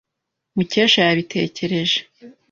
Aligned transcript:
Mukesha 0.55 0.99
yabitekereje. 1.03 1.99